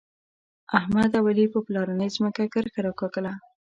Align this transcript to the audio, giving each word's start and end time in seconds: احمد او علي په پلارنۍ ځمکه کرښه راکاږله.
احمد 0.77 1.11
او 1.19 1.25
علي 1.31 1.45
په 1.53 1.59
پلارنۍ 1.67 2.09
ځمکه 2.15 2.43
کرښه 2.53 2.79
راکاږله. 2.85 3.33